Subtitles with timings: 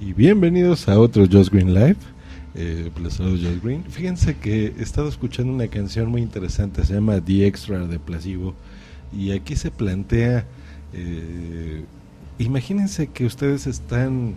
[0.00, 1.96] y bienvenidos a otro Just Green Live.
[2.54, 2.90] Eh,
[3.62, 3.84] Green.
[3.84, 8.54] Fíjense que he estado escuchando una canción muy interesante, se llama The Extra de Placebo,
[9.12, 10.44] y aquí se plantea,
[10.92, 11.84] eh,
[12.38, 14.34] imagínense que ustedes están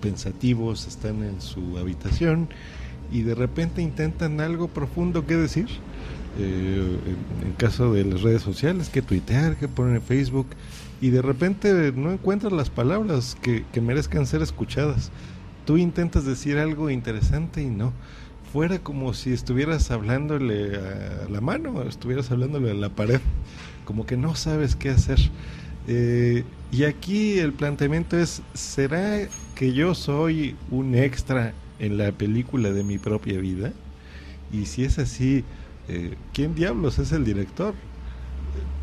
[0.00, 2.48] pensativos, están en su habitación
[3.12, 5.66] y de repente intentan algo profundo que decir.
[6.38, 6.96] Eh,
[7.44, 10.46] en, caso de las redes sociales, que tuitear, que poner en Facebook,
[11.00, 15.10] y de repente no encuentras las palabras que, que merezcan ser escuchadas.
[15.64, 17.92] Tú intentas decir algo interesante y no.
[18.52, 23.20] Fuera como si estuvieras hablándole a la mano, estuvieras hablándole a la pared,
[23.84, 25.18] como que no sabes qué hacer.
[25.86, 32.70] Eh, y aquí el planteamiento es, ¿será que yo soy un extra en la película
[32.70, 33.72] de mi propia vida?
[34.52, 35.44] Y si es así,
[35.88, 37.74] eh, ¿quién diablos es el director?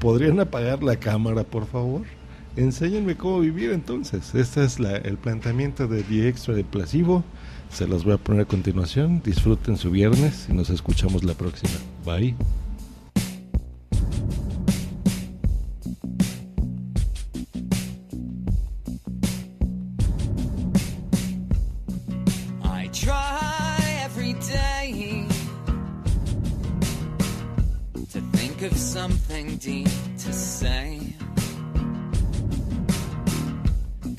[0.00, 2.02] ¿Podrían apagar la cámara, por favor?
[2.56, 4.34] Enséñenme cómo vivir entonces.
[4.34, 7.24] Este es la, el planteamiento de The Extra de Placebo.
[7.70, 9.20] Se los voy a poner a continuación.
[9.24, 11.72] Disfruten su viernes y nos escuchamos la próxima.
[12.04, 12.36] Bye.
[28.64, 30.98] Of something deep to say.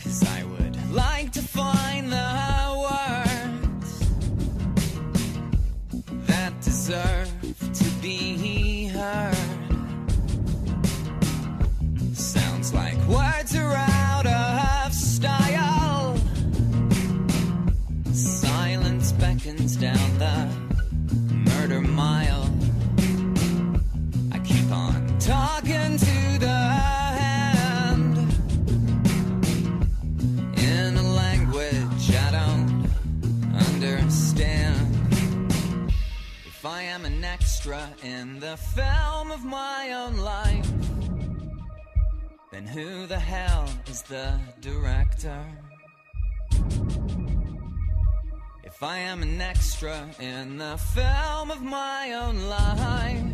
[0.04, 1.75] Cause I would like to find
[36.96, 40.72] am an extra in the film of my own life,
[42.54, 45.42] then who the hell is the director?
[48.64, 53.26] If I am an extra in the film of my own life,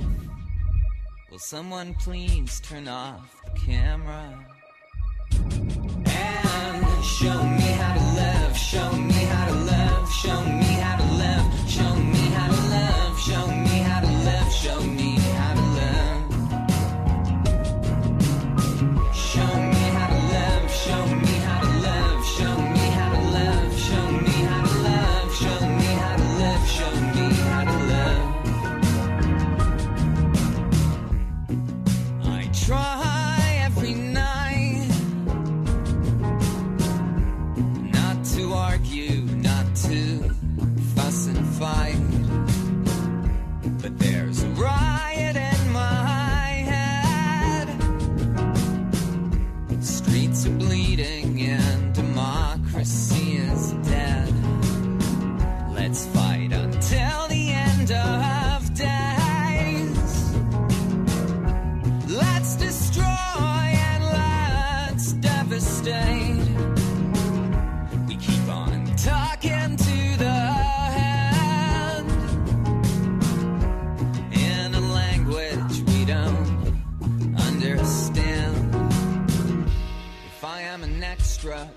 [1.29, 4.43] will someone please turn off the camera?
[6.07, 7.50] And show me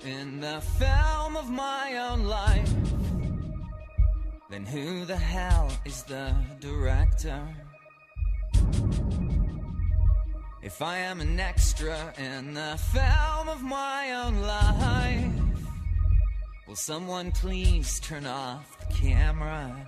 [0.05, 2.73] in the film of my own life,
[4.49, 7.41] then who the hell is the director?
[10.61, 15.33] If I am an extra in the film of my own life,
[16.67, 19.87] will someone please turn off the camera?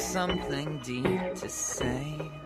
[0.00, 2.39] Something deep to say.